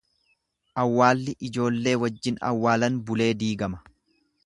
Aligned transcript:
Awwaalli 0.83 1.35
ijoollee 1.49 1.95
wajjin 2.05 2.43
awwaalan 2.51 3.01
bulee 3.11 3.33
diigama. 3.45 3.85